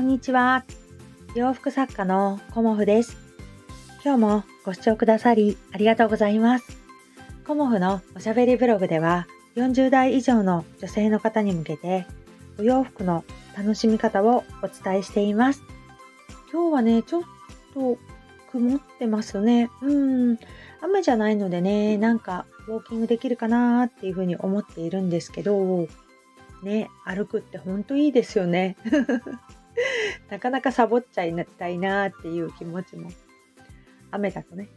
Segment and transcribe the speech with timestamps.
[0.00, 0.64] こんにちは。
[1.34, 3.18] 洋服作家のコモフです。
[4.02, 6.78] 今日もご視聴くださりありがとうございます。
[7.46, 9.26] コモフのおしゃべりブログでは
[9.56, 12.06] 40代以上の女性の方に向けて
[12.58, 15.62] お洋服の楽しみ方をお伝えしています。
[16.50, 17.22] 今日はね、ちょっ
[17.74, 17.98] と
[18.52, 19.68] 曇ってますね。
[19.82, 19.94] う
[20.32, 20.38] ん。
[20.80, 25.88] 雨じゃないのでね、なんかウォーキングできるかなっていうふうに思っているんですけど、
[26.62, 28.78] ね、歩くってほんといいですよね。
[30.30, 33.10] なかなかサボっちゃいたいなっていう気持ちも
[34.10, 34.68] 雨だとね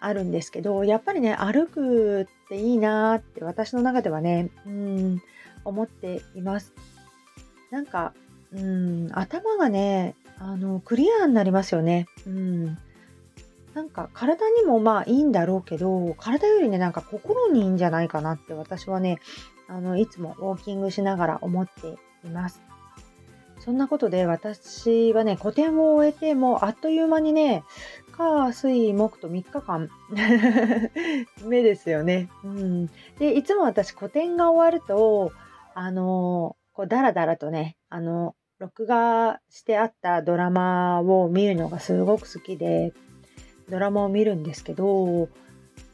[0.00, 5.22] あるんですけどやっぱりね歩くっていいなって私の中ではねうん
[5.64, 6.72] 思っています。
[7.70, 8.14] なんか
[8.52, 12.06] うん頭がねあのクリアになりますよね。
[12.26, 12.78] うん。
[13.74, 19.20] なんか体にもまあいいんだろうけど体よりねなんか心にいいんじゃないかなって私はね
[19.68, 22.60] あのいつもウォーキングしながら思っています。
[23.60, 27.64] そんなことで私はね、個展を終えてもあっという間にね、
[28.12, 29.88] 火、水、木と3日間
[31.44, 32.28] 目ですよね。
[32.44, 32.86] うん。
[33.18, 35.32] で、いつも私個展が終わると、
[35.74, 42.92] あの、こうダラダラとね、あの、録画してあったドラマを見るのがすごく好きで、
[43.68, 45.28] ドラマを見るんですけど、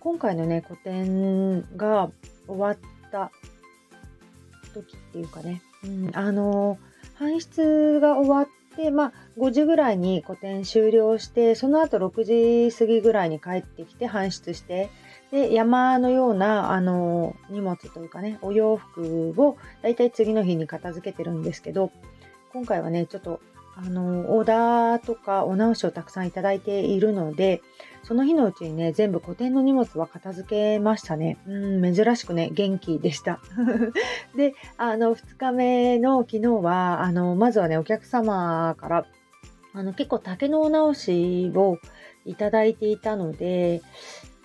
[0.00, 2.10] 今回のね、個展が
[2.46, 2.78] 終わっ
[3.10, 3.30] た
[4.72, 6.78] 時っていうかね、うん、あの、
[7.18, 14.90] 搬出が終わって、まあ、5時ぐらいに個展終了して、その後6時過ぎぐらいに帰ってきて搬出して、
[15.30, 21.90] で、山のような、あの、荷物というかね、お洋服をだいたい次の日に片付けてるんですけど、
[22.52, 23.40] 今回はね、ちょっと
[23.76, 27.60] あの、オーダーとかお直しをたくさんいただいているので、
[28.04, 31.38] その日のうちにね、全部個展の荷物は片付けましたね。
[31.46, 33.40] うん、珍しくね、元気でした。
[34.36, 39.06] で、あの、2日目の昨日は、あの、まずはね、お客様から、
[39.72, 41.78] あの、結構竹のお直しを
[42.24, 43.82] いただいていたので、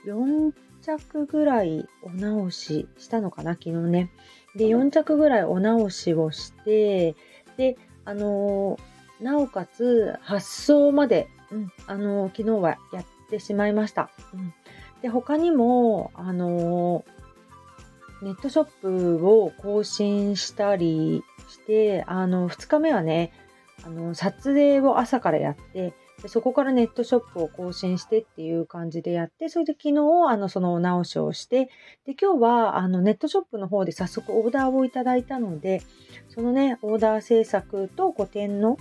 [0.05, 4.09] 4着ぐらいお直ししたのかな、昨日ね。
[4.55, 7.15] で、4着ぐらいお直しをして、
[7.57, 8.79] で、あの
[9.21, 14.09] なおかつ発送まで、うん、あの昨日はやってしまいました。
[14.33, 14.53] うん、
[15.01, 17.05] で他にもあの
[18.21, 23.31] ネットショップを更新したりしてあの2日目はね
[23.85, 31.69] あの撮影を朝からやってでそこからネットショップを更新してっていう感じでやって、それで昨日、あの、そのお直しをして、
[32.05, 35.81] で、今日は、あの、ネットショップの方で早速オーダーをいただいたので、
[36.27, 38.77] そのね、オーダー制作と個展の、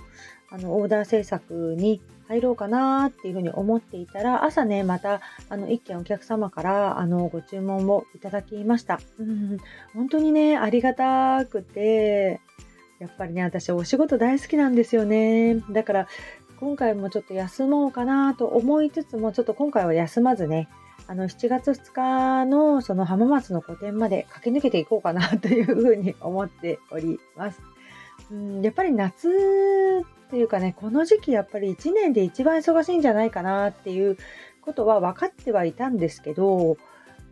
[0.49, 5.19] あの、オーダー制作に入ろうかなっていうふうに思っていたら、朝ね、また、
[5.49, 8.99] あの、一件お客様から、あの、ご注文をいただきました。
[9.17, 9.57] うん、
[9.95, 12.39] 本当にね、ありがたくて、
[12.99, 15.55] やっぱりね、私お仕事大好きなんですよね。
[15.71, 16.07] だから、
[16.59, 20.69] 今回もちょっと休もうかなと思いつつも、ちょっと今回は休まずね、
[21.07, 27.59] あの7月2日のその浜松の個展まで駆け抜けていこうかなというふうに思っております。
[28.31, 29.27] うん、やっぱり夏
[30.29, 34.15] っていうかね、この時期やっぱり1年で一番忙しいんじゃないかなっていう
[34.61, 36.77] ことは分かってはいたんですけど、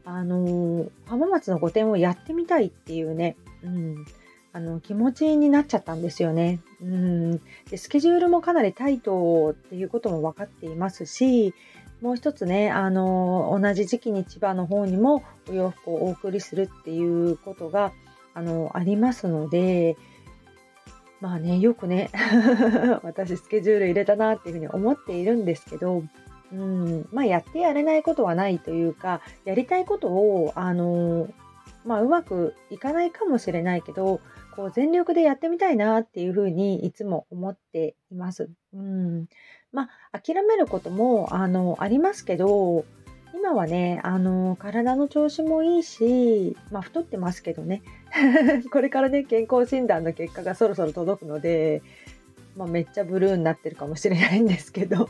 [0.03, 4.06] あの浜松の個展をやってみたいっていうね、うん、
[4.52, 6.59] あの気持ちになっちゃったんですよね。
[6.81, 7.38] うん
[7.69, 11.53] でスケジュールもかなりタイトっていうことも分かっていますし、
[12.02, 17.91] もう一つね、あの同じ時期に千葉の方にもお洋服をお送りするっていうことが
[18.34, 19.97] あのありますので、
[21.19, 22.09] まあね、よくね、
[23.03, 26.03] 私スケジュール入れたなっていうふうに思っているんですけど、
[26.51, 31.27] うん、まあやってやれないことはないというか、やりたいことを、あの
[31.85, 34.22] まあうまくいかないかもしれないけど、
[34.56, 38.50] こう全力でやってみたいなっていうふうにいつも思っています。
[38.73, 39.27] うん。
[39.72, 42.85] まあ、諦めることも、あの、ありますけど、
[43.40, 47.84] 今はね、あの、体の調子もいいし、まあ、太ってますけどね。
[48.72, 51.81] これからね、健康診断の結果がそろそろ届くので、
[52.56, 55.07] まあ、めっちゃブルーになってるかもしれないんですけど。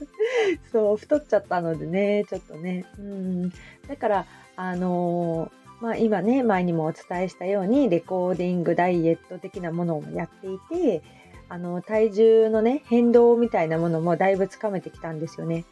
[0.72, 2.84] そう、太っちゃったのでね、ちょっとね。
[2.98, 3.50] うん。
[3.88, 4.26] だから、
[4.56, 11.02] あのーまあ、今ね前にもお伝えしたようにレコーディングダイエット的なものをやっていて
[11.50, 15.66] あの体重のね変動みたいなものもだいぶつかめてきたんですよね。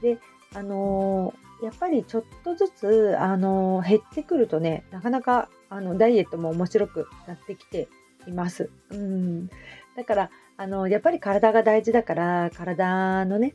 [0.00, 0.18] で
[0.54, 7.88] あのー、やっぱりちょっとずつ、あのー、減ってくるとねなかなかあのダイエットも面白くなってきて
[8.26, 8.70] います。
[8.90, 9.48] うん
[9.96, 13.54] だからあのやっぱり体が大事だから体のね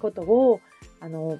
[0.00, 0.60] ことを
[1.00, 1.38] あの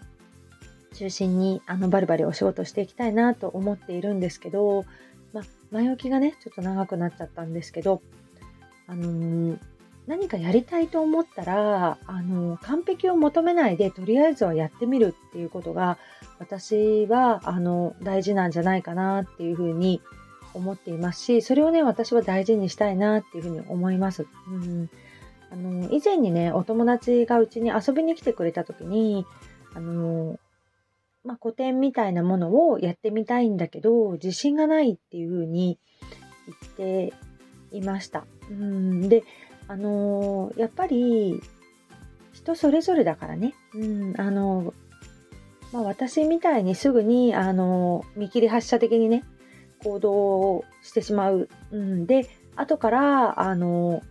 [0.92, 4.84] 中心にあのバリバリお仕事していきたいなと思っているんですけど、
[5.32, 8.02] まあ、前置きがね、ちょっと長くなっちゃったんですけど、
[8.86, 9.58] あのー、
[10.06, 15.98] 何かやりたいと思ったらあの完璧を求めないでとりあえずはやってみるっていうことが
[16.38, 20.00] 私はあの大事なんじゃないかなっていうふうに
[20.54, 24.26] 思っていますしそれをね私は大事にしたいなっていうふうに思います。
[24.48, 24.90] うん
[25.50, 29.26] あの以前にねお友達がうちに遊びに来てくれた時に
[29.74, 30.38] あの
[31.24, 35.78] まあ、古典みたいなものをやってみたいんだけど自信がないっていうふうに
[36.46, 37.14] 言って
[37.70, 38.24] いました。
[38.50, 39.24] うんで
[39.72, 41.40] あのー、やっぱり
[42.34, 44.74] 人それぞれだからね、うんあの
[45.72, 49.24] まあ、私みたいにすぐに、あの見切り発車的にね
[49.82, 54.02] 行動をしてしまう、うん、で後からあの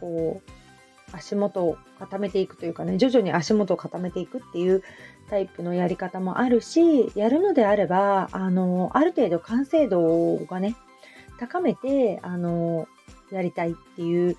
[0.00, 0.50] こう
[1.12, 4.82] 足元を固めていくというかね徐々に足元を固めていくっていう
[5.30, 10.74] タイプのやり方もあるしやるのであればあのある程度完成度がね
[11.38, 12.88] 高めてあの
[13.30, 14.36] やりたいっていう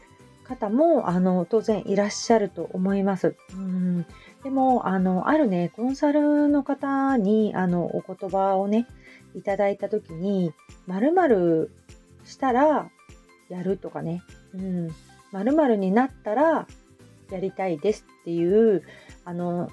[0.50, 3.36] 方もあの当然いらっしゃると思います。
[3.54, 4.06] うん。
[4.44, 8.88] でもあのあるねコンサルの方にあのお言葉をね
[9.36, 10.54] いただいた時に
[10.88, 11.72] 〇〇
[12.26, 12.90] したら
[13.50, 14.24] やるとかね、
[14.56, 14.90] うん、
[15.32, 16.68] 〇〇になったら
[17.30, 18.84] やりたいですっていう
[19.26, 19.70] あの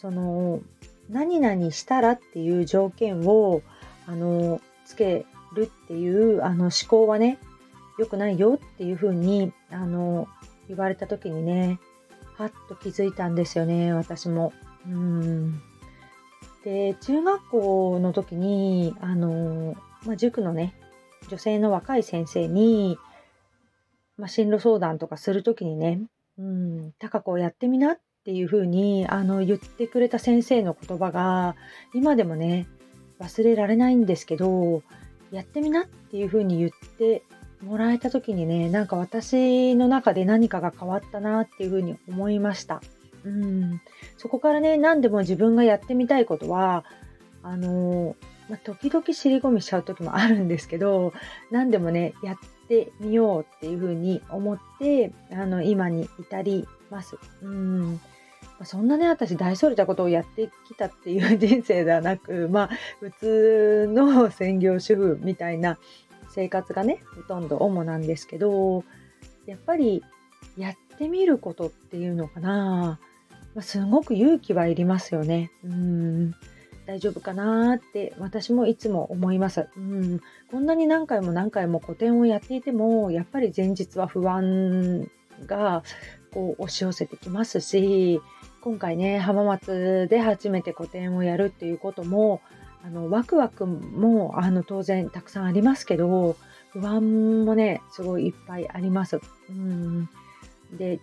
[0.00, 0.60] その
[1.10, 3.62] 何々したらっていう条件を
[4.06, 7.38] あのつけるっていうあの思考はね
[7.98, 10.28] 良くないよっていうふうにあの
[10.68, 11.78] 言われた時にね
[12.36, 14.52] はっと気づいたんですよね私も。
[14.86, 15.60] うん
[16.64, 19.74] で中学校の時にあの、
[20.04, 20.74] まあ、塾のね
[21.28, 22.98] 女性の若い先生に
[24.22, 26.00] まあ、進路相談とかする時にね、
[26.38, 31.56] うん、高子をやってみなっていうふうにあの言ってくれた先生の言葉が
[31.92, 32.68] 今でもね
[33.18, 34.82] 忘れられないんですけど
[35.32, 37.22] やってみなっていうふうに言って
[37.62, 42.82] もらえた時にねなんか私の中で何かが変わったなっていうふうに思いました。
[43.24, 43.80] うん、
[44.16, 46.84] そこからね何でも自分がやってみたいことは
[47.42, 48.16] あの
[48.48, 51.12] まあ、時々尻込みしちゃう時もあるんですけど
[51.50, 52.36] 何でもねやっ
[52.68, 57.16] てみようっていうふうに思ってあの今に至ります。
[57.42, 58.00] うん
[58.64, 62.70] そんなね私大それたことをやってきたっていう人生ではなくまあ
[63.00, 65.78] 普通の専業主婦みたいな
[66.34, 68.84] 生活がねほとんど主なんですけど
[69.46, 70.02] やっぱり
[70.56, 72.98] やってみることっていうのかな、
[73.54, 75.50] まあ、すごく勇気はいりますよね。
[75.64, 76.34] うん
[76.84, 80.20] 大丈夫かなって私もいつも思います、うん。
[80.50, 85.08] こんなに何回も何回も個展をやっていてもやっぱり前日は不安
[85.46, 85.84] が
[86.32, 88.20] こう押し寄せてきますし
[88.60, 92.40] 今回ね浜松で初めて個展をやるっていうことも
[92.84, 96.36] あのワクワクもあの当然たくさんありますけど
[96.72, 99.20] 不安もねすごいいっぱいあります。
[99.48, 100.08] うん、
[100.72, 101.00] で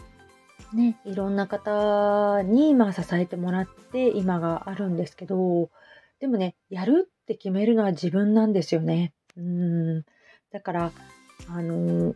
[0.73, 5.69] ね、いろんな方に、まあ、支えてもらって今があるんですけど、
[6.19, 9.13] でもね、やるって決めるのは自分なんですよね。
[9.35, 10.03] うん。
[10.51, 10.91] だから、
[11.47, 12.15] あの、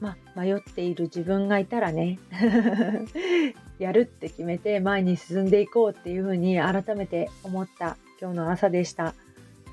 [0.00, 2.18] ま、迷っている自分がいたらね、
[3.78, 9.14] やるって決めて前に進んでいこうっていうふうに改めて思った今日の朝でした。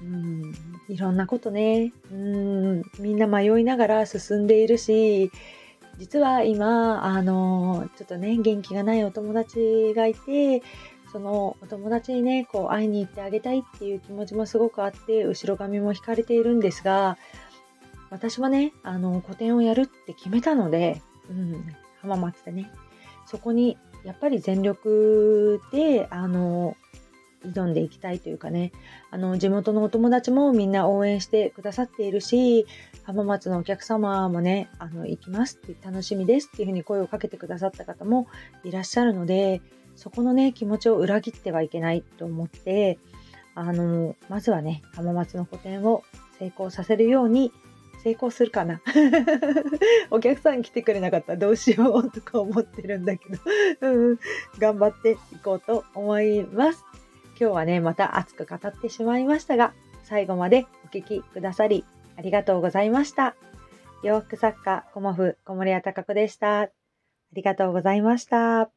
[0.02, 0.54] うん、
[0.90, 5.32] いろんなことね、うん、みんな迷いながら進んでいるし、
[5.98, 10.62] 実は今、あの、ちょっとね、元気がないお友達がいて、
[11.12, 17.18] そのお友達にね、こう会いに行ってあげたいっていう気持ちもすごくあって、後ろ髪も引かれているんですが、
[18.10, 21.66] 私はね、あの、個展をやるって決めたので、うん、
[22.02, 22.72] 浜松でね、
[23.28, 26.76] そこにやっぱり全力で、あの、
[27.46, 28.72] 挑んでいきたいというかね、
[29.12, 32.66] あの、地元のお友達もみんな応援してくださっているし、
[33.04, 38.28] 浜松のお客様もね、あの、行きますって楽しみですっていうふうに声をかけてくださった方も
[38.64, 39.62] いらっしゃるので、
[39.96, 42.98] そこのね、気持ちを裏切ってはいけないと思って、
[43.56, 46.04] あの、まずはね、浜松の個展を
[46.40, 47.52] 成功させるように、
[48.04, 48.82] 成功するかな。
[50.12, 53.40] お客さん来てくれなかったらどうしようとか思ってるんだけど
[53.82, 54.20] うん、
[54.60, 56.84] 頑張っていこうと思います。
[57.44, 59.74] 今日はね、また熱く語ってしまいましたが、
[60.06, 61.84] 最後までお聴きくださり
[62.16, 63.36] ありがとうございました。
[64.02, 66.62] 洋服作家、コモフ、小森屋隆子でした。
[66.62, 66.70] あ
[67.34, 68.73] りがとうございました。